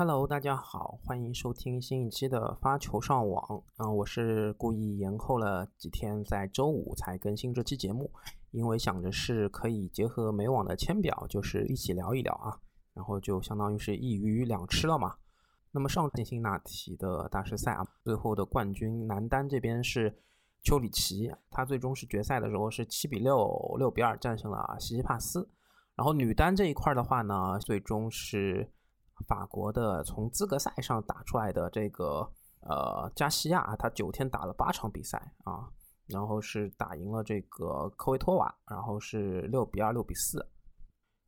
[0.00, 3.64] Hello，大家好，欢迎收听新一期的发球上网。
[3.78, 8.08] 嗯，我是故意延后了几天，在周五才更新这期节目，
[8.52, 12.56] 因为想着是可以结合美网的签表，就是一起聊一聊啊，
[12.94, 15.16] 然后就相当于是一鱼两吃了嘛。
[15.72, 20.16] 那么上辛辛那提的大师赛啊，最后的冠军男单这边是
[20.62, 25.50] 丘里奇，他最终是决赛的时候是七比六、六比二战胜了西西帕斯。
[25.96, 28.70] 然后女单这一块的话呢，最终是。
[29.26, 35.68] 法国的从资格赛上打出来的这个呃加西亚，他九天打了八场比赛啊，
[36.06, 40.48] 然后是打赢了这个科维托瓦，然后是六比二、六比四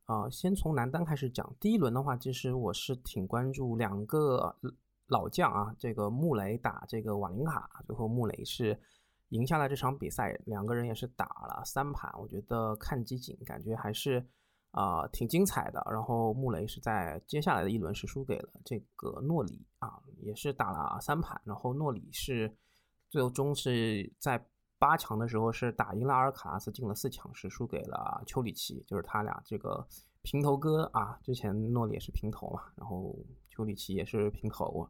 [0.05, 0.29] 啊。
[0.29, 4.55] 先从男单开始讲，第一轮的话，其实我是挺关注两个
[5.07, 8.79] 老将啊，这个穆雷打这个瓦林卡，最后穆雷是
[9.29, 14.27] 赢下了这场比赛，两个人也是打了三盘，我觉得看集锦感觉还是。
[14.71, 15.85] 啊，挺精彩的。
[15.91, 21.39] 然后穆雷是在接下来的一轮是输给了这个诺里啊，也是打了三盘。
[21.43, 22.53] 然后诺里是
[23.09, 24.43] 最终是在
[24.79, 29.85] 八强的时候是打赢了阿尔卡拉斯，进了四强，是输给了丘里奇，就是他俩这个
[30.21, 31.19] 平头哥啊。
[31.21, 33.15] 之前诺里也是平头嘛，然后
[33.49, 34.89] 丘里奇也是平头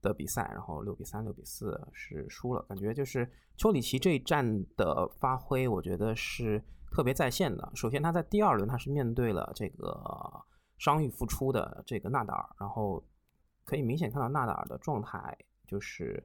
[0.00, 2.62] 的比赛，然后六比三、六比四是输了。
[2.68, 6.62] 感觉就是丘里奇这一战的发挥，我觉得是。
[6.92, 9.98] 特别在线的，首先他在第二轮他是面对了这个
[10.78, 13.02] 伤愈复出的这个纳达尔，然后
[13.64, 16.22] 可以明显看到纳达尔的状态就是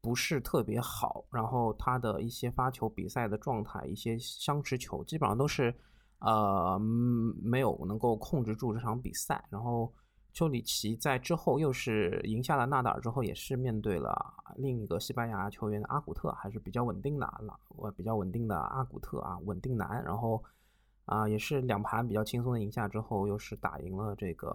[0.00, 5.74] 不是特别好，然后他的一些发球比赛的状态，一些相持球基本上都是
[6.18, 6.78] 呃
[7.42, 9.92] 没有能够控制住这场比赛，然后。
[10.32, 17.30] 丘里奇在之后又是赢下了纳达尔之后，也是面对了另一个西班牙球员阿古特，还是比较稳定的，
[17.68, 20.02] 我比较稳定的阿古特啊，稳定男。
[20.02, 20.42] 然后
[21.04, 24.48] 啊，也是两盘比较轻松的赢下之后，又是打赢了这个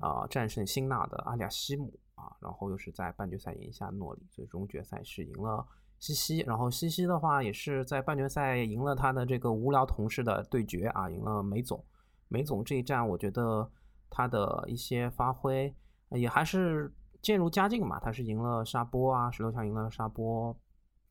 [0.00, 5.64] 啊战胜辛纳的阿里亚西姆啊，然后又是在半决赛赢下诺里，最终决赛是赢了
[6.00, 6.40] 西西。
[6.40, 11.84] 然后西西的话也是在半决赛赢了他的这个无聊同事的对决啊，赢了梅总。
[12.26, 13.70] 梅总这一战，我觉得。
[14.16, 15.74] 他的一些发挥
[16.10, 20.56] 也还是渐入佳境嘛，他是赢了沙波啊，十六强赢了沙波，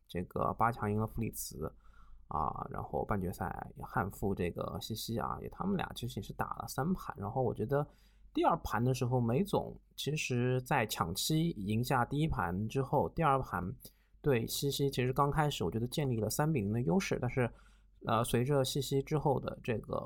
[0.07, 1.69] 这个八强赢了弗里茨
[2.29, 7.85] 啊，然后半决赛也汉负这个西西啊，也他们俩其实也是打了三盘，然后我觉得
[8.33, 13.61] 第二盘的时候梅总其实在抢七赢下第一盘之后，第二盘
[14.21, 17.51] 对西西其实刚开始我觉得建立了三比零的优势，但是
[18.05, 20.01] 呃随着西西之后的这个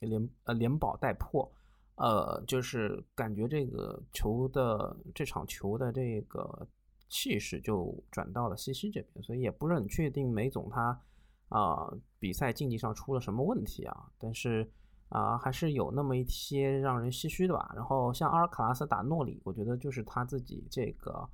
[0.00, 1.48] 连呃连保带破。
[1.96, 6.68] 呃，就是感觉这个球的这场球的这个
[7.08, 11.00] 气势就转到了西西这边，所以也不是很确定梅总他
[11.48, 14.70] 啊比赛竞技上出了什么问题啊，但是
[15.08, 17.72] 啊还是有那么一些让人唏嘘的吧。
[17.74, 21.26] 然后像阿尔卡拉斯打诺里，我觉得就是他自己这个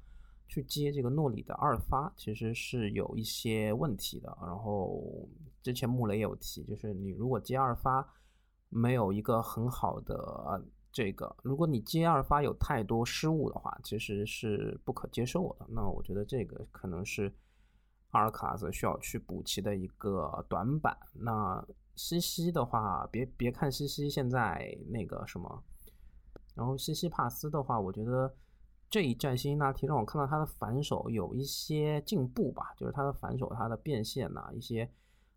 [0.47, 4.39] 去接这个诺里的二发其实是有一些问题的。
[4.41, 5.29] 然后
[5.61, 8.09] 之前穆雷有提，就是你如果接二发。
[8.75, 15.66] 没有一个很好的这个，如果你接二发有太多失误的话，其实是不可接受的。
[15.69, 17.31] 那我觉得这个可能是
[18.11, 20.97] 阿尔卡兹需要去补齐的一个短板。
[21.12, 21.62] 那
[21.94, 25.62] 西西的话，别别看西西现在那个什么，
[26.55, 28.34] 然后西西帕斯的话，我觉得
[28.88, 34.91] 这一战辛纳提让我看到他的反手有一些进步吧，就是他的反手他的变现呐一些。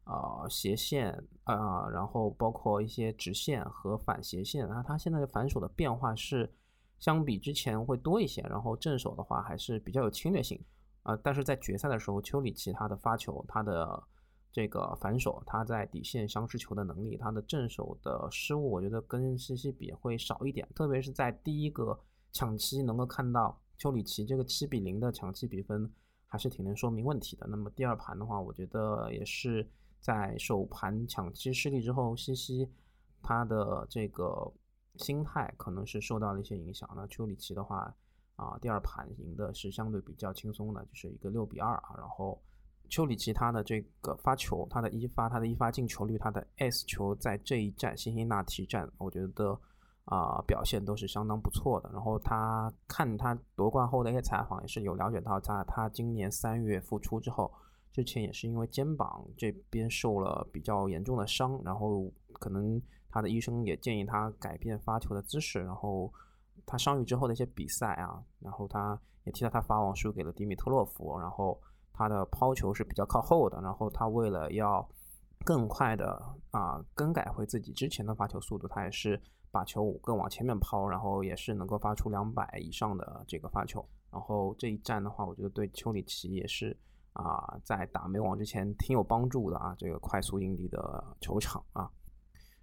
[0.05, 1.11] 啊，斜线
[1.45, 6.53] 啊，然后包括一些直线和反斜线啊，他现在的反手的变化是
[6.99, 10.63] 相比之前会多一些，然后正手的话还是比较有侵略性
[11.01, 11.15] 啊。
[11.23, 14.03] 但是在决赛的时候，丘里奇他的发球，他的
[14.51, 21.99] 这个反手，他在底线相持球的能力，他的正手的失误，我觉得跟西西比会少一点，特别是在第一个
[22.31, 25.91] 抢七能够看到丘里奇这个七比零的抢七比分，
[26.27, 27.47] 还是挺能说明问题的。
[27.47, 29.67] 那么第二盘的话，我觉得也是。
[30.05, 32.69] 在首盘抢七失利之后，西西
[33.23, 34.53] 他的这个
[34.97, 36.87] 心态可能是受到了一些影响。
[36.95, 37.91] 那丘里奇的话
[38.35, 41.95] 啊，第二盘赢的是相对比较轻松的，就是一个六比二啊。
[41.97, 42.39] 然后
[42.87, 49.59] 丘里奇他的这个发球，他的一发，他的一发进球率，他的 S 球在这一战辛辛那提战，我觉得
[50.03, 51.89] 啊表现都是相当不错的。
[51.91, 57.51] 然后他看他夺冠后的一些采访，也是有了解到，在他今年三月复出之后。
[57.95, 66.13] 之前也是因为肩膀这边受了比较严重的伤，然后可能他的医生也建议他改变发球的姿势，然后
[66.65, 71.57] 他伤愈之后的一些比赛啊，然后他也提到他法网输给了迪米特洛夫，然后
[71.93, 74.85] 他的抛球是比较靠后的，然后他为了要
[75.45, 76.21] 更快的
[76.51, 79.17] 啊更改回自己之前的发球速度，他也是
[79.51, 83.87] 把球更往前面抛，然后也是能够发出两百以上的这个发球。
[84.11, 86.77] 然后这一战的话，我觉得对丘里奇也是
[87.15, 89.75] 啊，在打美网之前挺有帮助的啊。
[89.77, 91.91] 这个快速硬地的球场啊，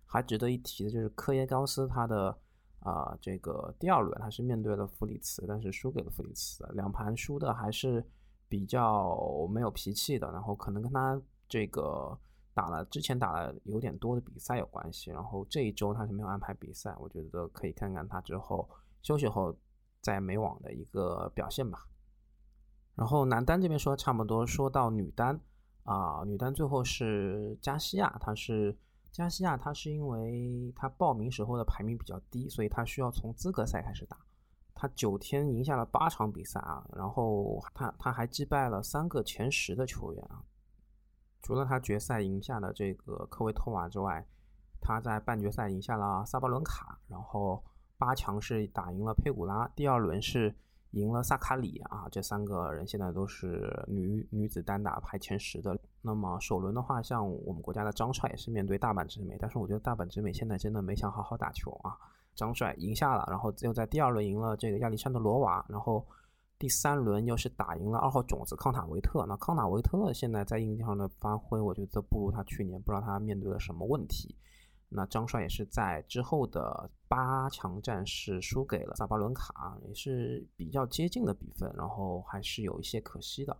[0.06, 2.38] 还值得一提的就是科耶高斯他的
[2.81, 8.02] 啊这个第二轮他是面对了弗里茨，但是输给了弗里茨，两盘输的还是
[8.49, 12.19] 比较没有脾气的，然后可能跟他这个。
[12.55, 18.69] 打了之前打了有点多的比赛有关系，然后这一周他是没有安排比赛，我觉得可以看看他之后
[19.00, 19.56] 休息后
[20.02, 21.87] 在美网的一个表现吧。
[22.94, 25.39] 然后男单这边说差不多，说到女单
[25.85, 28.77] 啊，女单最后是加西亚，她是
[29.11, 34.17] 加西亚，她是因为她报名时候的排名比较低，所以她需要从资格赛开始打。
[34.75, 40.43] 他九天赢下了八场比赛啊，然后他他还击败了三个前十的球员啊。
[41.41, 44.27] 除了他决赛赢下了这个科维托瓦之外，
[44.81, 47.62] 他在半决赛赢下了萨巴伦卡，然后
[47.97, 50.53] 八强是打赢了佩古拉，第二轮是
[50.93, 55.79] 赢了萨卡里啊，这三个人现在都是女女子单打排前十的。
[56.00, 61.97] 那么首轮的话，像我们国家的张帅也是面对大阪直美，但是我觉得大阪直美现在真的没想好好打球啊。
[62.35, 66.06] 张帅赢下了，然后又在第二轮赢了这个亚历山德罗娃，然后。
[66.59, 74.33] 第三轮又是打赢了二号种子康塔维特，那康塔维特现在在硬地上的发挥，我觉得不如他去年，不知道他面对了什么问题。
[74.94, 83.56] 那张帅也是在之后的八强战是输给了萨巴伦卡，也是比较接近的比分，然后还是有一些可惜的。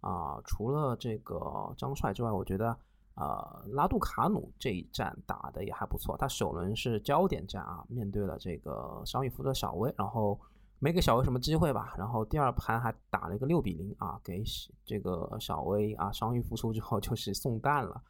[0.00, 2.76] 啊，除了这个张帅之外，我觉得
[3.14, 10.38] 呃拉杜卡努这一战打的也还不错，他首轮是焦点战啊，面对了这个伤愈复的小威，然后。
[10.80, 14.44] 没给小威什么机会吧，然后第二盘还打了一个六比零啊，给
[14.84, 18.00] 这个小威啊伤愈复出之后 就是送蛋了，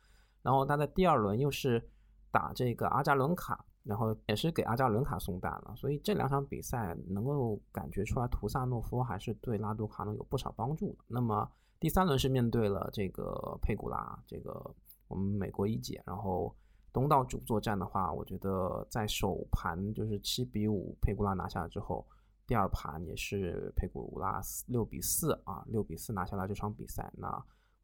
[0.42, 1.82] 然后他在第二轮又是
[2.30, 11.04] 打这个阿扎伦卡，然后也是给阿扎伦卡送蛋了，所以这两场比赛能够感觉出来图萨诺夫还是对拉杜卡诺有不少帮助的。
[11.08, 14.74] 那么第三轮是面对了这个佩古拉，这个
[15.08, 16.54] 我们美国一姐，然后
[16.92, 22.06] 东道主作战的话，我觉得在首盘就是七比五佩古拉拿下之后。
[22.46, 27.12] 第二盘也是佩古拉六比四啊，六比四拿下了这场比赛。
[27.14, 27.28] 那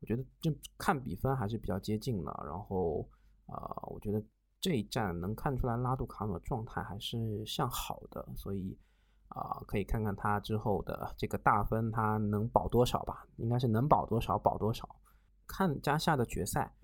[0.01, 2.35] 我觉得这看比分还是比较接近的。
[2.47, 3.07] 然后
[3.47, 4.23] 呃，我觉得
[4.61, 8.79] 这一战能看出来拉杜卡诺状态还是向好的，所以
[9.29, 13.27] 啊，可以看看他之后的这个大分他能保多少吧？
[13.37, 14.89] 应该是能保多少保多少。
[15.47, 16.75] 看加西亚的决赛。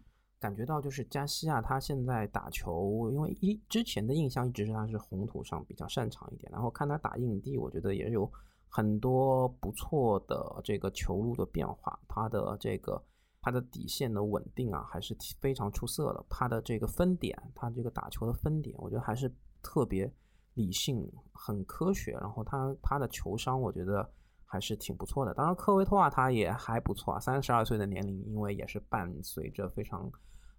[0.41, 8.27] 感觉到就是加西亚，他现在打球，因为一之前的印象一直是他是红土上比较擅长一点，然后看他打硬地，我觉得也有
[8.67, 13.05] 很多不错的这个球路的变化，他的这个
[13.41, 16.25] 他的底线的稳定啊，还是非常出色的。
[16.29, 19.33] 他的这个分点，他这个打球的分点，我觉得还是
[19.63, 20.13] 特别
[20.55, 22.13] 理性、很科学。
[22.13, 24.09] 然后他他的球商，我觉得
[24.45, 25.35] 还是挺不错的。
[25.35, 30.11] 当然，科维托瓦他也还不错啊，三十二岁的年龄，因为也是伴随着非常。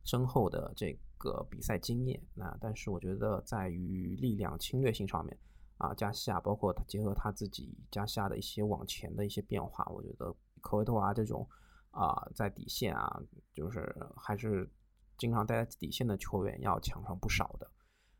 [0.04, 5.38] 深厚的这个比赛经验，那但是我觉得在于力量侵略性上面
[5.78, 11.48] 啊，加西亚包括他结合他自己加西亚的一些往前的一些变化，我觉得科维托娃这种
[11.92, 13.22] 啊在底线啊，
[13.54, 14.70] 就是还是
[15.18, 17.70] 经常待在底线的球员要强上不少的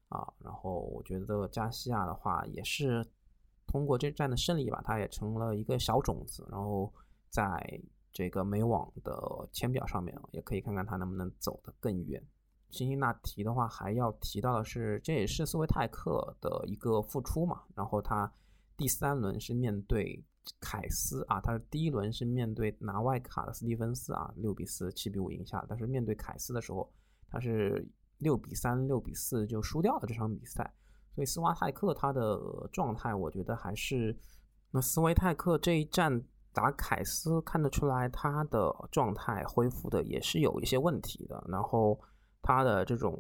[0.08, 0.32] 啊。
[0.40, 3.06] 然后我觉得加西亚的话也是
[3.66, 6.94] 通过这战的胜利吧，他也成了一个小种子，然后
[7.30, 7.82] 在。
[8.14, 12.22] 这个美网的签表上面也可以看看他能不能走得更远。
[12.70, 17.64] 辛辛那提的话，还要提到的是，这也是斯维泰克的一个复出嘛。
[17.74, 18.30] 然后他
[18.76, 20.22] 第三轮是面对
[20.60, 25.66] 凯斯啊，他是第一轮是面对拿外卡的斯蒂芬斯啊，六比四、七比五赢下。
[25.68, 26.92] 但是面对凯斯的时候，
[27.30, 30.74] 他是六比三、六比四就输掉了这场比赛。
[31.16, 32.40] 所以斯瓦泰克他的
[32.72, 34.18] 状态，我觉得还是
[34.72, 36.24] 那斯维泰克这一战。
[36.54, 41.42] 打凯斯看得出来，他的状态恢复的也是有一些问题的。
[41.48, 41.98] 然后
[42.42, 43.18] 他的这种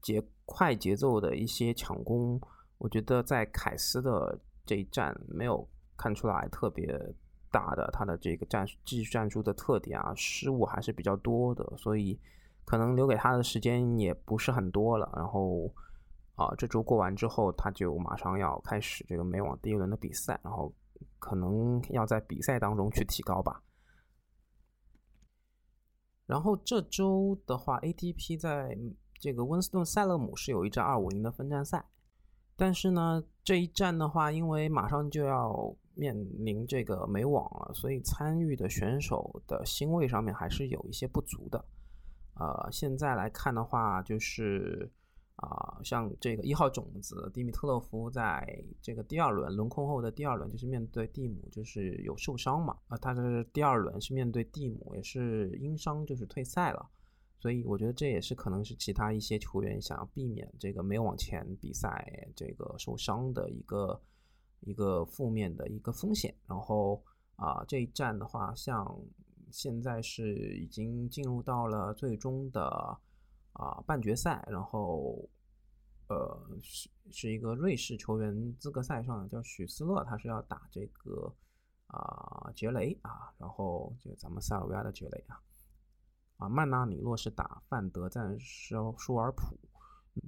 [0.00, 2.40] 节快节奏的一些抢攻，
[2.78, 6.86] 我觉得在凯斯的这一战没有看出来特别
[7.50, 12.18] 大的他的这个战技术战术的特点啊，失误还是比较多的，所以
[12.64, 15.10] 可能留给他的时间也不是很多了。
[15.14, 15.72] 然后
[16.34, 20.72] 啊，这周过完之后，他就马上要开始这个美网第一轮的比赛，然后。
[21.18, 23.62] 可能要在比赛当中去提高吧。
[26.24, 28.78] 然后这周的话，ATP 在
[29.18, 31.84] 这个温斯顿塞勒姆是有一站二五零的分站赛，
[32.54, 41.64] 但是呢，这一站的话，因为马上就要面临这个美网了，所以参与的选手的星位上面还是有一些不足的。
[42.34, 44.90] 呃，现在来看的话，就是
[45.36, 48.46] 啊，像这个一号种子蒂米特洛夫在
[48.80, 56.86] 这个第二轮轮空后的第二轮，就是面对蒂姆，就是有受伤嘛啊，他的第二轮是面对蒂姆，也是因伤就是退赛了。
[57.38, 64.00] 所以我觉得这也是可能是其他一些球员想要避免这个没有往前比赛这个受伤的一个
[64.66, 66.36] 一个负面的一个风险。
[66.46, 67.02] 然后
[67.36, 69.00] 啊，这一战的话，像
[69.50, 72.66] 现在是已经进入到了最终的
[73.52, 75.26] 啊半决赛，然后
[76.08, 81.32] 呃是是一个瑞士球员资格赛上叫许斯勒，他是要打这个
[81.86, 85.40] 啊杰雷啊，然后就咱们塞尔维亚的杰雷啊。
[86.38, 89.56] 啊，曼纳里洛是打范德赞舒舒尔普，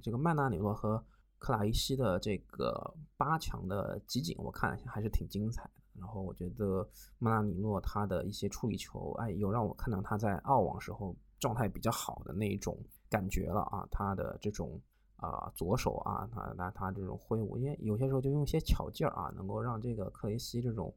[0.01, 1.05] 这个曼纳里洛和
[1.39, 5.71] 克莱西的这个八强的集锦，我看了一下还是挺精彩的。
[5.93, 12.77] 然后我觉得莫纳尼诺他的一些处理球，哎，有让我看到他在澳网时候状态比较好的那一种
[13.09, 13.87] 感觉了啊。
[13.89, 14.79] 他的这种
[15.15, 20.93] 啊左手啊，他那他这种挥舞，因为有些时候就用一些巧劲儿啊，能够让这个克雷西这种。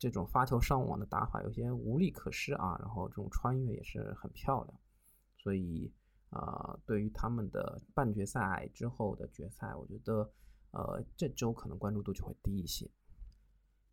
[0.00, 4.78] 这种发球上网的打法有些无力可施啊，然后这种穿越也是很漂亮，
[5.36, 5.92] 所以
[6.30, 10.30] 呃，对于他们的半决赛之后的决赛，我觉得
[10.72, 12.90] 呃这周可能关注度就会低一些。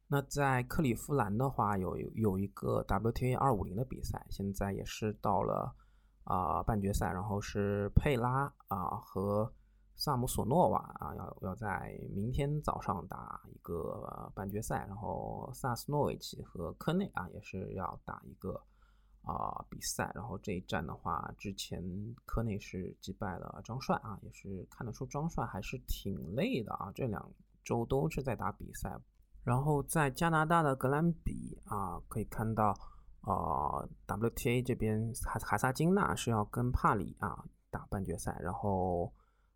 [0.08, 5.76] 那在克利夫兰的话，有有一个 WTA 二五零的比赛，现在也是到了
[6.24, 9.54] 啊半决赛，然后是佩拉啊和。
[9.98, 18.62] 萨姆索诺瓦啊，要要在明天早上打一个半决赛，然后萨斯诺维奇和科内啊也是要打一个
[19.26, 21.84] 啊比赛，然后这一战的话，之前
[22.26, 27.32] 科内是击败了张帅啊，也是看得出张帅还是挺累的啊，这两
[27.64, 28.98] 周都是在打比赛，
[29.44, 32.70] 然后在加拿大的格兰比啊，可以看到
[33.22, 39.14] 啊 WTA 这边海海萨金娜是要跟帕里啊打半决赛，然后。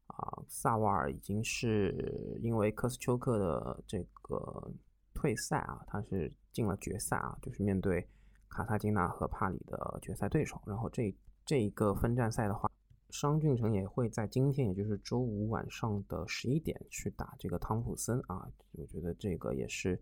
[0.09, 4.69] 啊，萨瓦尔已经是因为科斯丘克的这个
[5.13, 8.05] 退赛啊，他是进了决赛啊，就是面对
[8.49, 10.61] 卡萨金娜和帕里的决赛对手。
[10.65, 11.15] 然后这
[11.45, 12.69] 这一个分站赛的话，
[13.09, 18.47] 商俊成也会在今天，也就是周五晚上的十一点去打这个汤普森啊。
[18.73, 20.01] 我觉得这个也是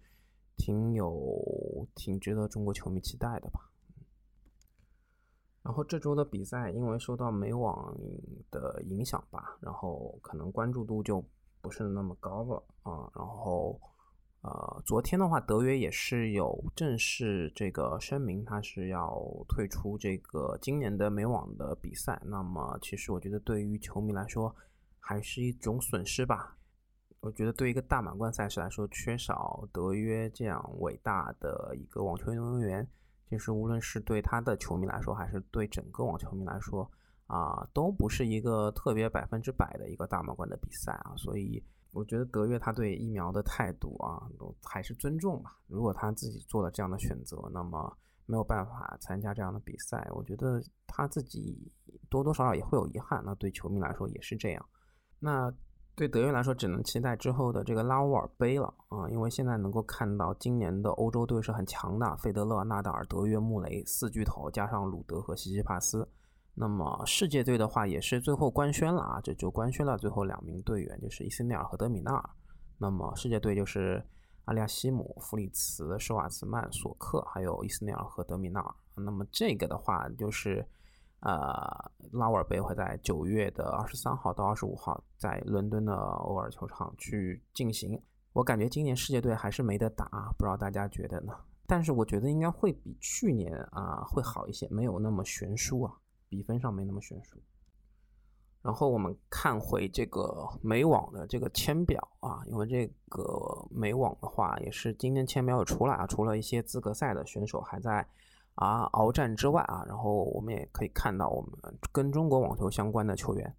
[0.56, 3.72] 挺有挺值得中国球迷期待的吧。
[5.64, 7.94] 然后这周的比赛，因为受到美网
[8.50, 11.22] 的影响吧，然后可能关注度就
[11.60, 13.12] 不是那么高了啊。
[13.14, 13.78] 然后，
[14.48, 22.22] 呃，昨天的话，德约也是有正式这个声明，他是要退出这个今年的美网的比赛。
[22.24, 24.56] 那么，其实我觉得对于球迷来说，
[25.02, 26.56] 还是一种损失吧。
[27.20, 32.88] 我觉得对一个大满贯赛事来说，缺少德约这样伟大的一个网球运动员。
[33.30, 36.90] 其实无论是对他的球迷来说，还是对整个网球迷来说，
[37.26, 41.12] 啊，都不是一个特别百分之百的一个大满贯的比赛啊。
[41.18, 44.22] 所以我觉得德约他对疫苗的态度啊，
[44.64, 45.58] 还是尊重吧。
[45.68, 51.72] 如果他自己做了这样的选择，那么没有办法参加这样的比赛，我觉得他自己
[52.10, 53.24] 多多少少也会有遗憾。
[53.26, 54.66] 那对球迷来说也是这样。
[55.20, 55.54] 那。
[55.98, 59.10] 对德约来说，只能期待之后的这个拉乌尔杯了啊！
[59.10, 66.08] 因为现在能够看到今年的欧洲队是很强的，费德勒、纳达尔、德约、穆雷四巨头，加上鲁德和西西帕斯。
[66.60, 72.30] 那么世界队的话，也是最后官宣了啊，这就官宣了最后两名队员，就是伊斯内尔和德米纳尔。
[72.78, 74.04] 那么世界队就是
[74.46, 78.76] 阿利亚西姆、弗里茨、施瓦茨曼、索克，还有伊斯内尔和德米纳尔。
[78.96, 80.68] 那么这个的话，就是。
[81.22, 81.34] 呃，
[82.12, 88.00] 拉沃尔杯会在九月的二十三号到二十五号在伦敦的欧尔球场去进行。
[88.34, 90.06] 我感觉今年世界队还是没得打，
[90.38, 91.34] 不知道大家觉得呢？
[91.66, 95.94] 但是我觉得应该会比去年啊会好一些，没有那么悬殊啊，
[96.28, 97.38] 比分上没那么悬殊。
[98.62, 103.24] 然后我们看回这个美网的这个签表啊，因为这个
[103.70, 108.08] 美网的话也是今天签表有出来啊，除了一些资格赛的选手还在。
[108.60, 113.56] 啊，鏖战之外啊，然后我们也可以看到，我们跟中国网球相关的球员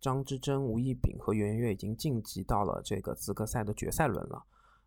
[0.00, 4.42] 张之臻、吴亦丙和袁媛媛已经晋级到了这个资格赛的决赛轮了。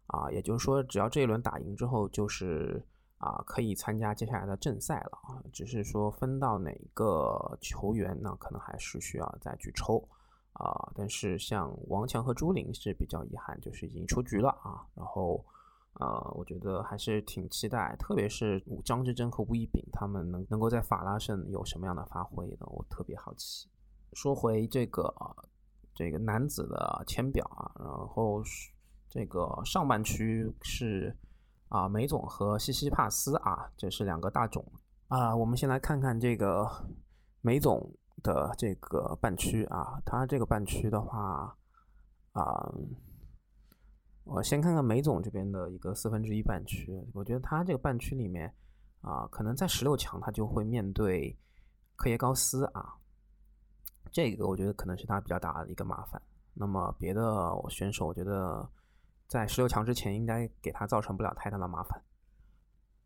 [0.07, 2.83] 啊，也就是说，只要这一轮打赢之后，就是
[3.17, 5.43] 啊，可以参加接下来的正赛了啊。
[5.51, 10.07] 只是说分到哪个球员，那可能还是需要再去抽
[10.53, 10.91] 啊。
[10.95, 14.85] 但是像王强和朱琳是比较遗憾，就是已经出局了啊。
[14.95, 15.45] 然后。
[15.99, 23.67] 呃，我觉得还是挺期待，特别是张之臻和吴亦丙他们能能够在法拉盛有什么样的发挥呢，我特别好奇。
[24.13, 25.11] 说回这个
[25.95, 28.43] 这个男子的签表啊，然后
[29.09, 31.17] 这个上半区是
[31.69, 34.65] 啊梅总和西西帕斯啊，这是两个大种
[35.07, 35.35] 啊。
[35.35, 36.69] 我们先来看看这个
[37.41, 37.93] 梅总
[38.23, 41.55] 的这个半区啊，他这个半区的话
[42.31, 42.73] 啊，
[44.23, 48.53] 我先看看梅总这边的一个四分之一半区，我觉得他这个半区里面
[49.01, 51.37] 啊，可能在十六强他就会面对
[51.95, 52.93] 科耶高斯啊，
[54.11, 56.21] 这个我觉得可能是他比较大的一个麻烦。
[56.53, 58.67] 那么别的选手，我觉得
[59.27, 62.01] 在十六强之前应该给他造成不了太大的麻烦。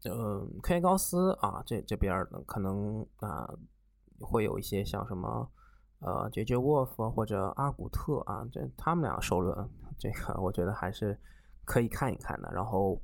[0.03, 3.47] 嗯，科耶高斯啊，这这边可能啊
[4.19, 5.51] 会有一些像什么
[5.99, 11.19] 呃杰杰沃夫或者阿古特啊，这他们俩首轮这个我觉得还是
[11.65, 12.51] 可以看一看的。
[12.51, 12.99] 然后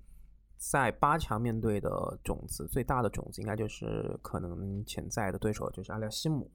[0.58, 1.90] 在八强面对的
[2.24, 6.52] 种子最大的种子，应该就是可能潜在的对手就是阿廖西姆。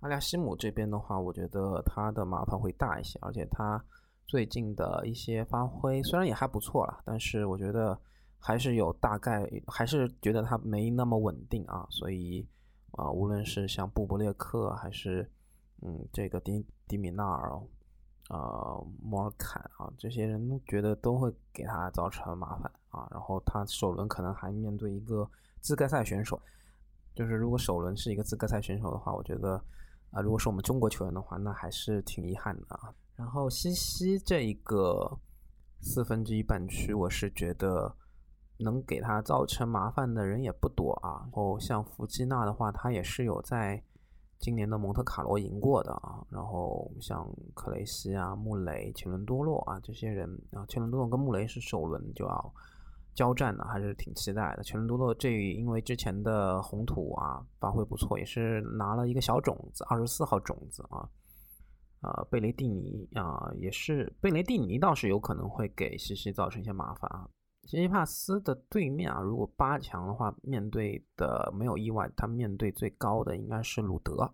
[0.00, 3.84] 阿廖西姆这边的话，我觉得他的麻烦会大一些，而且他
[4.30, 7.98] 最近的一些发挥虽然也还不错了，但是我觉得。
[8.42, 12.48] 还是有大概，还是觉得他没那么稳定啊，所以
[12.92, 15.30] 啊，无论是像布布列克还是
[15.82, 17.60] 嗯这个迪迪米纳尔，
[18.30, 23.06] 呃莫尔坎啊，这些人觉得都会给他造成麻烦啊。
[23.10, 26.40] 然后他首轮可能还面对一个资格赛选手，
[27.14, 29.62] 就是如果首轮是一个资格赛选手的话，我觉得
[30.12, 32.90] 啊，如果是我们中国球员的话，那还是挺遗憾的啊。
[33.20, 35.18] 然后西西这一个
[35.82, 37.94] 四分之一半区，我是觉得。
[38.62, 41.20] 能给他造成麻烦的人也不多啊。
[41.22, 43.82] 然后像弗基纳的话，他也是有在
[44.38, 46.22] 今年的蒙特卡罗赢过的啊。
[46.28, 52.52] 然后像克雷西啊、穆雷、切伦多洛啊这些人啊，切伦多洛跟穆雷是首轮就要
[53.14, 54.62] 交战的，还是挺期待的。
[54.62, 61.08] 切伦多洛这因为之前的红土啊发挥不错，也是拿了一个小种子，二十四号种子啊。
[62.00, 67.28] 啊，贝雷蒂尼啊，也是贝雷蒂尼倒是有可能会给西西造成一些麻烦啊。
[67.64, 74.32] 西西帕斯的对面啊，如果八强的话，面对的没有意外，他面对最高的应该是鲁德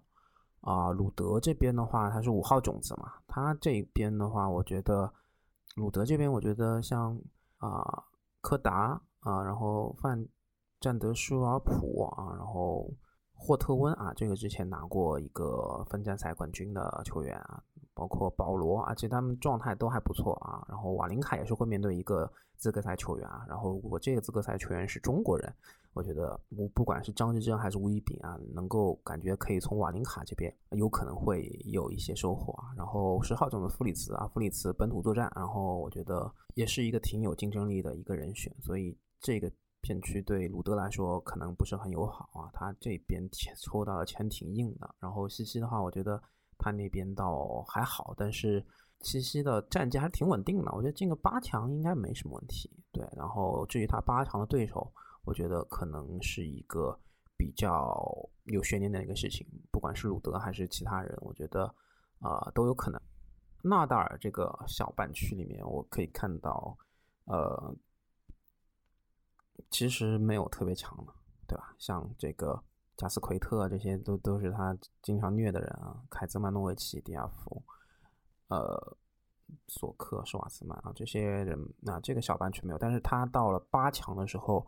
[0.61, 0.91] 啊。
[0.91, 5.13] 鲁德这边的话，他是五号种子嘛，他这边的话，我觉得
[5.75, 7.21] 鲁德这边，我觉得像
[7.59, 8.05] 啊
[8.41, 10.25] 柯达啊，然后范
[10.81, 12.89] 占德舒尔普啊，然后
[13.37, 17.63] 霍特温啊，这个之前拿过一个分站赛冠军的球员啊。
[17.95, 20.63] 包括保罗，而且他们状态都还不错啊。
[20.69, 23.43] 然后瓦林卡也是会面对一个资格赛球员啊。
[23.49, 25.51] 然后如果这个资格赛球员是中国人，
[25.95, 32.69] 我觉得不不管是张志臻还是吴一丙啊，能够感觉可以从瓦林卡这边有可能会有一些收获啊。
[32.77, 38.55] 然后十号种的弗里茨啊，弗里茨本土作战，然后我觉得也是一个挺有竞争力的一个人选。
[38.61, 39.51] 所以这个
[39.87, 42.51] 片区对鲁德来说可能不是很友好啊。
[42.53, 43.23] 他这边
[43.63, 44.95] 抽到的签挺硬的。
[44.99, 46.21] 然后西西的话，我觉得。
[46.59, 48.65] 他那边倒还好，但是
[49.03, 52.71] 西西的战绩还是挺稳定的，我觉得进个八强应该没什么问题。
[52.91, 54.91] 对，然后至于他八强的对手，
[55.27, 56.99] 我觉得可能是一个
[57.37, 57.95] 比较
[58.45, 61.67] 有悬念的一个事情，不管是鲁德还是其他人，我觉得
[62.21, 62.99] 啊都有可能。
[63.63, 66.75] 纳达尔这个小半区里面，我可以看到，
[67.27, 67.77] 呃，
[69.71, 71.13] 其实没有特别强的，
[71.47, 71.75] 对吧？
[71.79, 72.63] 像这个。
[72.99, 77.63] 贾斯奎特这些都都是他经常虐的人啊，凯兹曼诺维奇、迪亚夫，
[78.49, 78.97] 呃，
[79.69, 84.67] 索克、施瓦茨曼啊，这些人那这个小半区没有，但是他到了八强的时候，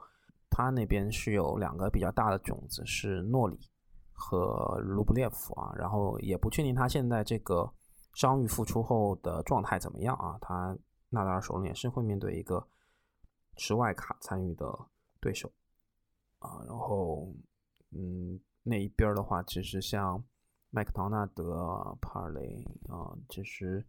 [0.50, 3.58] 他那边是有两个比较大的种子，是诺里
[4.12, 7.72] 和卢布列夫啊，然后也不确定他现在这个
[8.12, 10.76] 伤愈复出后的状态怎么样啊，他
[11.08, 12.68] 纳达尔手里也是会面对一个
[13.59, 14.87] 持外卡参与的
[15.21, 15.53] 对手
[16.38, 17.31] 啊，然后。
[17.90, 20.23] 嗯，那一边的话，其实像
[20.68, 23.83] 麦克唐纳德、帕尔雷啊，其实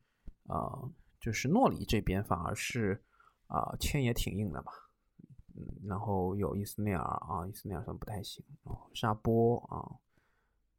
[0.47, 3.03] 啊，就是诺里这边反而是
[3.47, 4.71] 啊，签也挺硬的吧。
[5.53, 8.41] 嗯，然后有伊斯内尔啊，伊斯内尔算不太行。
[8.63, 9.99] 然后沙波啊，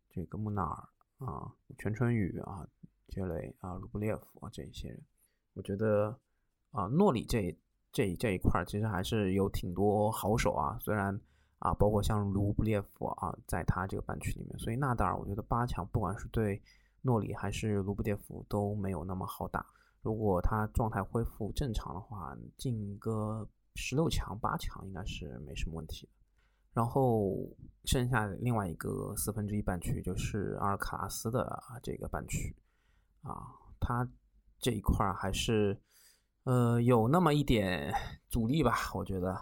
[0.08, 0.88] 这个穆纳尔
[1.26, 2.66] 啊，全春雨啊，
[3.06, 4.98] 杰雷啊，卢布列夫啊，这一些人，
[5.52, 6.18] 我觉得
[6.70, 7.54] 啊，诺里这
[7.92, 11.20] 这这一块其实还是有挺多好手啊，虽然。
[11.62, 16.58] 啊，包括像卢布列夫啊，在他这个半区里面，所以纳达尔，我觉得八强不管是对
[17.02, 19.66] 诺里还是卢布列夫都没有那么好打。
[20.00, 26.08] 如果他状态恢复正常的话，进个十六强、八强应该是没什么问题。
[26.72, 27.36] 然后
[27.84, 32.56] 剩下另外一个四分之一半区就是阿尔卡拉斯的这个半区
[33.20, 34.08] 啊，他
[34.58, 35.78] 这一块还是
[36.44, 37.94] 呃有那么一点
[38.28, 39.38] 阻力吧，我觉得。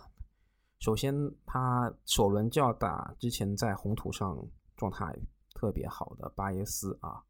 [0.81, 1.13] 首先，
[1.45, 4.39] 他首轮就要打之前在红土上
[4.77, 5.13] 状态
[5.53, 7.25] 特别好的巴耶斯啊，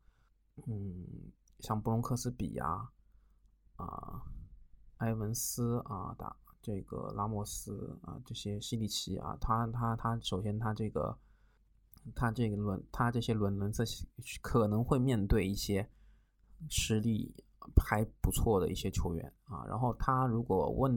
[0.67, 2.91] 嗯，像布隆克斯比呀，
[3.77, 4.23] 啊，
[4.99, 11.19] 埃文斯啊，打这个拉莫斯啊，这些西里奇啊，他他他，首先他这个
[12.15, 13.83] 他这个轮他这些轮轮次
[14.43, 15.91] 可能会面对一些
[16.69, 17.35] 实力
[17.77, 19.65] 还不错的一些球员啊。
[19.67, 20.95] 然后他如果问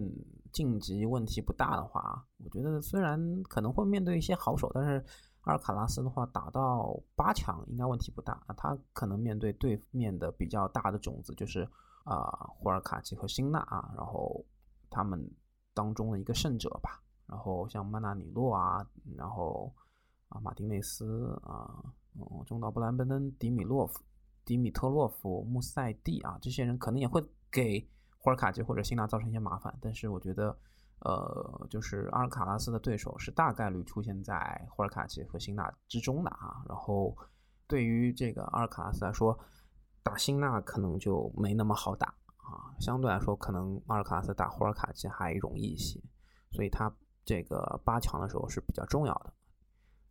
[0.52, 5.04] 晋级问题不大的话，我觉得虽然可能会面对一些好手，但是
[5.42, 8.54] 阿尔卡拉斯的话打到八强应该问题不大啊。
[8.58, 11.68] 他可能面对对面的比较大的种子就是
[12.04, 14.44] 啊霍尔卡奇和辛纳啊，然后
[14.90, 15.20] 他们
[15.74, 17.02] 当中的一个胜者吧。
[17.28, 19.74] 然后像曼纳里洛啊，然后
[20.28, 21.82] 啊马丁内斯啊，
[22.16, 24.04] 嗯中岛布兰登、迪米洛夫、
[24.46, 29.76] 迪米特洛夫、穆塞蒂啊，这些人可能也会给霍尔卡奇或者辛纳造成一些麻烦。
[29.82, 30.58] 但是我觉得，
[31.00, 36.64] 呃，就是阿尔卡拉斯的对手是大概率出现在霍尔卡奇和辛纳之中的啊。
[36.68, 37.16] 然后
[37.68, 39.38] 对于这个阿尔卡拉斯来说，
[40.04, 42.76] 打辛纳可能就没那么好打啊。
[42.80, 46.02] 相对来说，可能阿尔卡拉斯打霍尔卡奇还容易一些，
[46.52, 46.94] 所以他。
[47.24, 49.32] 这个八强的时候是比较重要的，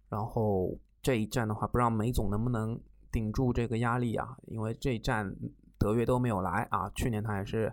[0.09, 2.81] 然后这一战的话，不知道梅总能不能
[3.11, 4.37] 顶住这个压力啊？
[4.47, 5.35] 因为这一战
[5.79, 7.73] 德约都没有来啊，去年他也是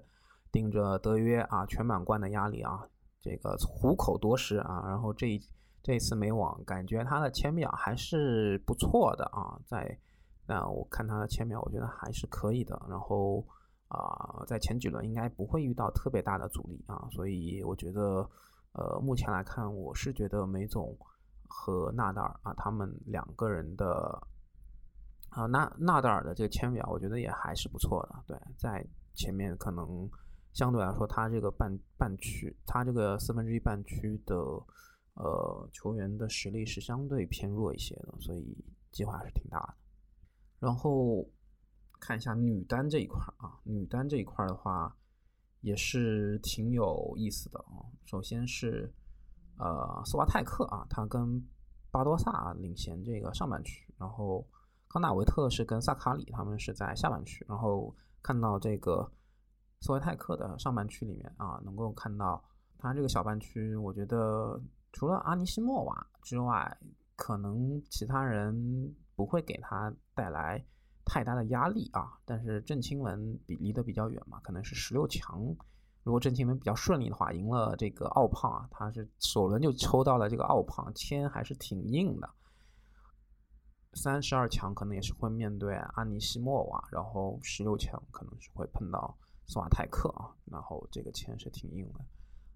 [0.52, 2.88] 顶着德约啊全满贯的压力啊，
[3.21, 5.39] 这个虎口夺食啊，然后这
[5.82, 9.97] 这次美网感觉他的签表还是不错的啊，在
[10.47, 13.45] 那我看他的签表，我觉得还是可以的，然后
[13.88, 18.30] 啊，在前几轮应该不会遇到特别大的阻力啊，所以我觉得。
[18.73, 20.95] 呃，目前来看，我是觉得梅总
[21.47, 24.21] 和纳达尔啊，他们两个人的
[25.29, 28.23] 啊，纳纳达尔的这个签表，我觉得也还是不错的。
[28.27, 30.09] 对，在前面可能
[30.53, 34.35] 相对来说，他这个半半区，他这个四分之一半区的
[35.13, 38.57] 呃球员的实力是相对偏弱一些的，所以
[38.91, 39.73] 计划是挺大的。
[40.59, 41.27] 然后
[41.99, 44.95] 看一下女单这一块啊，女单这一块的话。
[45.61, 47.81] 也是挺有意思的啊。
[48.05, 48.93] 首先是，
[49.57, 51.43] 呃，斯瓦泰克啊，他跟
[51.89, 54.47] 巴多萨领衔这个上半区，然后
[54.89, 57.45] 康纳维特是跟萨卡里他们是在下半区。
[57.47, 59.10] 然后看到这个
[59.82, 62.43] 斯维泰克的上半区里面啊，能够看到
[62.78, 66.78] 他这个小半区，我觉得除了阿尼西莫瓦之外，
[67.15, 70.63] 可能其他人不会给他带来。
[71.10, 72.19] 太大的压力啊！
[72.26, 75.41] 但是郑钦文比离得比较远嘛，可能是十六强。
[76.04, 82.30] 如果郑钦文比较顺利的话，赢了这个奥胖啊，他是首轮就抽到了这个奥胖，签还是挺硬的。
[83.97, 91.99] 三十二强可能也是会面对阿尼西莫娃，然后十六强可能是会碰到斯瓦泰克啊，然后这个签是挺硬的。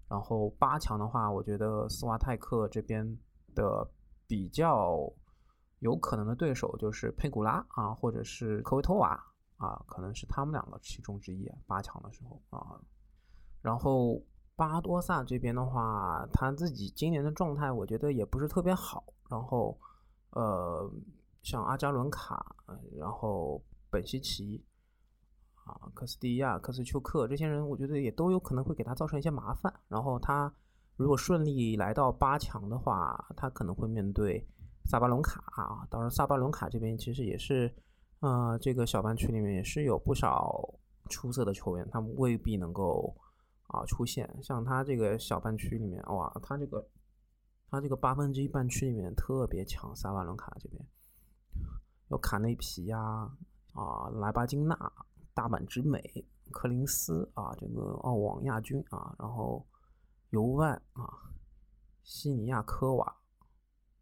[0.08, 3.18] 然后八强的话，我觉得斯瓦泰克这边
[3.54, 3.86] 的
[4.26, 5.12] 比较。
[5.82, 9.20] 有可能的对手就是佩古拉啊，或者是科维托娃
[9.56, 11.50] 啊，可能是他们两个其中之一。
[11.66, 12.78] 八强的时候啊，
[13.60, 14.22] 然后
[14.54, 19.02] 巴多萨这边的话，他自己今年的状态我觉得也不是特别好。
[19.28, 19.76] 然后
[20.30, 20.88] 呃，
[21.42, 22.56] 像阿加伦卡，
[22.96, 24.64] 然后本西奇
[25.64, 29.72] 啊，科斯蒂亚、科斯丘克这些人，我觉得也都有可能会给他造成一些麻烦。
[29.88, 30.52] 然后他
[30.96, 34.46] 如果顺利来到八强的话，他可能会面对。
[34.84, 37.72] 萨巴伦卡啊，当然萨巴伦卡这边其实也是，
[38.18, 40.68] 呃，这个小半区里面也是有不少
[41.08, 43.16] 出色的球员，他们未必能够
[43.68, 44.28] 啊出现。
[44.42, 46.84] 像他这个小半区里面，哇，他这个
[47.70, 50.84] 他这个八分之一半区里面特别强，萨巴伦卡这边
[52.12, 52.98] 有卡内皮呀，
[53.72, 54.92] 啊，莱巴金娜、
[55.32, 59.66] 大阪直美、柯林斯啊，这个澳网亚军啊，然后
[60.28, 61.32] 尤万啊，
[62.04, 63.16] 西尼亚科瓦。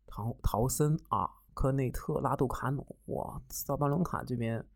[0.08, 4.66] 陶陶森啊，科内特、拉杜卡努，哇，萨巴隆卡这边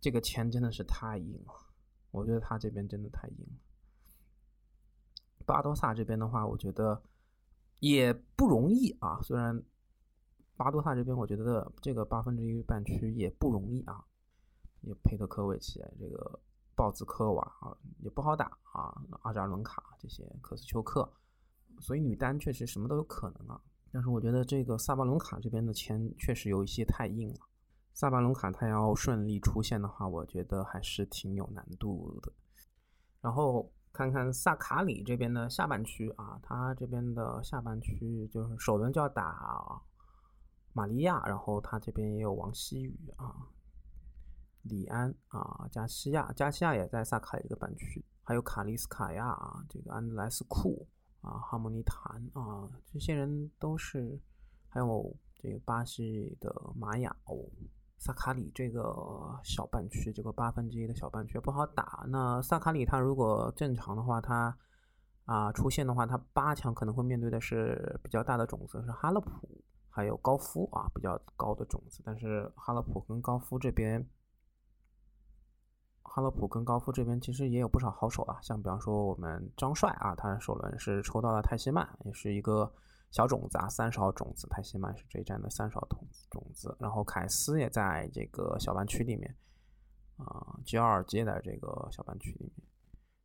[0.00, 1.52] 这个钱真的是太硬了，
[2.10, 3.60] 我觉得他这边真的太硬了。
[5.44, 7.02] 巴多萨这边的话，我觉得
[7.80, 9.20] 也不容易啊。
[9.20, 9.62] 虽然
[10.62, 14.04] 巴多萨这边，我觉得这个八分之一半区也不容易啊。
[14.82, 16.40] 也佩特科维奇，这个
[16.74, 18.92] 鲍兹科娃啊，也不好打啊。
[19.22, 21.08] 阿扎伦卡这些，科斯丘克，
[21.78, 23.60] 所以女单确实什么都有可能啊。
[23.92, 27.40] 但是我觉得这个萨巴伦卡这边的签确实有一些太硬了。
[27.94, 32.32] 萨巴伦卡他要顺利出现的话，我觉得还是挺有难度的。
[33.20, 39.80] 然后看看萨卡里这边的下半区啊，他这边的下半区就是首轮就要打
[40.72, 43.48] 玛利亚，然后他这边也有王希雨啊、
[44.62, 50.86] 李安啊、加西亚，加西亚也在萨卡里这个半区，还有卡利斯卡亚啊，这个安德莱斯库。
[51.22, 54.18] 啊，哈姆尼坦啊，这些人都是，
[54.68, 57.38] 还有这个巴西的玛雅哦，
[57.96, 58.82] 萨卡里这个
[59.44, 62.04] 小半区，这个八分之一的小半区不好打。
[62.08, 64.58] 那萨卡里他如果正常的话，他
[65.24, 69.61] 啊出现的话，他八强可能会面对的是比较大的种子是哈勒普。
[69.94, 72.02] 还有高夫啊比较高的种子。
[72.04, 74.04] 但是哈勒普跟高夫这边，
[76.02, 82.72] 哈勒普跟高夫这边其实也有不少好手啊，像比方说我们张帅啊，他首轮是抽到了泰西曼，也是一个
[83.10, 86.74] 小种子啊，三十号种子，泰西曼是这一站的三十号种子种子。
[86.80, 89.36] 然后凯斯也在这个小半区里面
[90.16, 92.66] 啊，G 二接在这个小半区里面。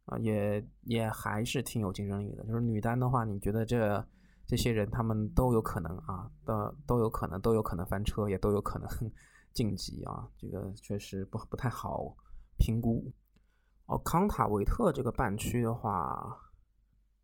[0.07, 2.41] 啊，也也还是挺有竞争力的。
[2.45, 4.07] 就是女单的话，你觉得这
[4.47, 8.89] 这些人他们都有可能啊，的都有可能都有可能翻车，也都有可能
[9.53, 10.27] 晋级啊。
[10.37, 12.15] 这个确实不不太好
[12.57, 13.11] 评估。
[13.87, 16.39] 哦，康塔维特这个半区的话，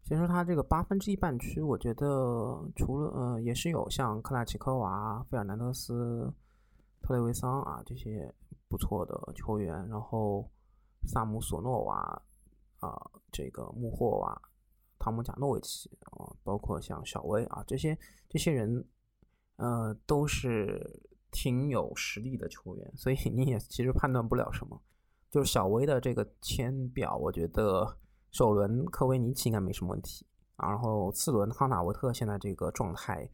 [0.03, 2.07] 先说他这个八分之一半区，我觉得
[2.75, 6.33] 除了呃，也是有像克拉奇科娃、费尔南德斯、
[7.01, 8.33] 特雷维桑啊这些
[8.67, 10.49] 不错的球员，然后
[11.07, 12.21] 萨姆索诺娃。
[12.79, 12.91] 啊，
[13.31, 14.41] 这个穆霍娃、
[15.03, 17.97] 汤姆贾诺维奇啊，包括像小威啊，这些
[18.29, 18.87] 这些人，
[19.57, 24.81] 呃，都是挺有实力的球员，所以你也其实判断不了什么。
[25.29, 27.97] 就是小威的这个签表，我觉得
[28.31, 33.29] 首轮科维尼奇应该没什么问题啊，然后次轮康纳维特现在这个状态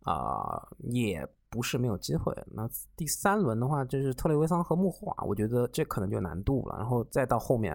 [0.00, 2.34] 啊，也不是没有机会。
[2.52, 7.74] 那第三轮的话，就是特雷维桑和穆霍瓦，我觉得这可能就难度了，然后再到后面。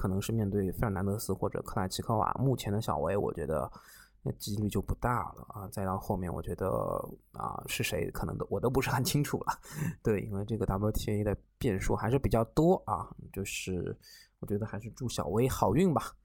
[0.00, 3.70] 可能是面对费尔南德斯或者克拉奇科娃，目前的小威，我觉得
[4.22, 5.68] 那几率就不大了啊。
[5.68, 6.66] 再到后面，我觉得
[7.32, 9.52] 啊是谁，可能都我都不是很清楚了。
[10.02, 13.14] 对，因为这个 WTA 的变数还是比较多啊。
[13.30, 13.94] 就是
[14.38, 16.16] 我觉得还是祝小威好运吧。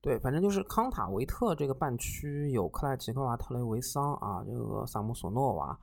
[0.00, 5.76] 对，反正就是康塔维特这个半区有克莱奇科娃、特雷维桑啊，这个萨姆索诺娃，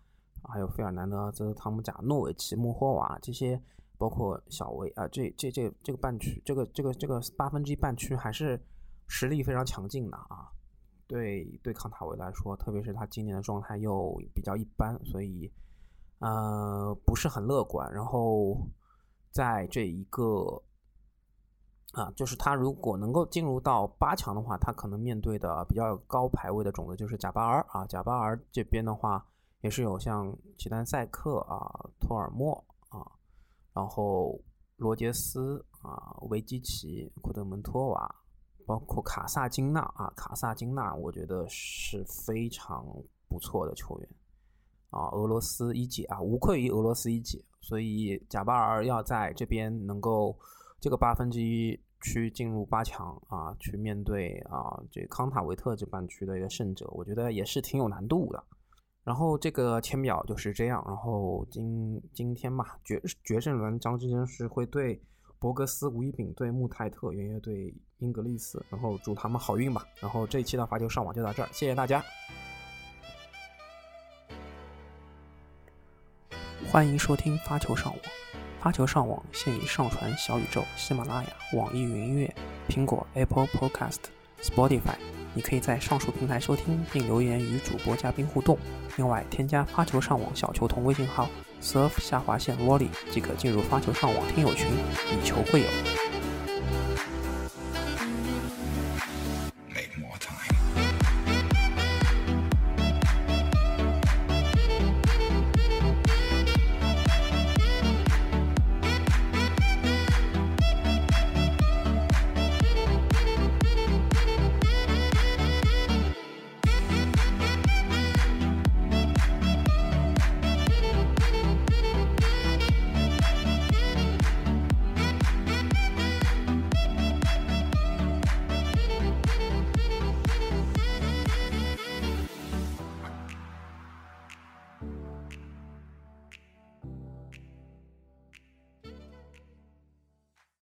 [0.44, 3.62] 还有费尔南德斯、汤姆贾诺维奇、穆霍娃这些。
[3.98, 8.62] 包括小威啊，这这这这个半区，这个这个这个八分之一半区还是
[9.08, 10.52] 实力非常强劲的啊。
[11.08, 15.52] 对对，抗塔维来说，特别是他今年的状态又比较一般，所以
[16.20, 17.92] 呃不是很乐观。
[17.94, 18.58] 然后
[19.32, 20.62] 在这一个
[21.94, 27.86] 啊，就是他如果能够进入到八强的话，他可能面对的比较高排位的种子就是贾巴尔啊。
[27.88, 29.26] 贾巴尔这边的话，
[29.62, 32.64] 也是有像齐丹赛克啊、托尔莫。
[33.78, 34.42] 然后
[34.78, 38.16] 罗杰斯啊、维基奇、库德门托娃，
[38.66, 42.84] 包括卡萨金娜啊，卡萨金娜，我觉得是非常
[43.28, 44.10] 不错的球员
[44.90, 45.10] 啊。
[45.12, 47.40] 俄罗斯一姐啊，无愧于俄罗斯一姐。
[47.62, 50.36] 所以贾巴尔要在这边能够
[50.80, 58.44] 这个八分之一区进入八强啊，去面对啊这康塔维特这半区的一个胜者，我觉得也是挺有难度的。
[59.08, 60.84] 然后这个签表就是这样。
[60.86, 65.02] 然后今今天嘛，决决胜轮，张之臻是会对
[65.40, 68.62] 博格斯，吴一丙对穆泰特，圆圆对英格丽斯。
[68.70, 69.82] 然后祝他们好运吧。
[70.02, 72.04] 然后这一期的发球上网就到这儿，谢谢大家。
[76.70, 78.02] 欢迎收听发球上网，
[78.60, 82.36] 发球上网现已上传小宇宙、喜马拉雅、网易云音乐、
[82.68, 84.00] 苹果 Apple Podcast、
[84.42, 85.17] Spotify。
[85.34, 88.58] 你可以在上述平台收听并留言与主播嘉宾互动。
[88.96, 91.30] 另外，添加发球上网小球童微信号
[91.62, 94.68] surf 下划线 volley 即可进入发球上网听友群，
[95.12, 95.68] 以球会友。